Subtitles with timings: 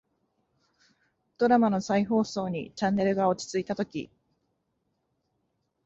[1.37, 4.09] ドラマの再放送にチャンネルが落ち着いたとき、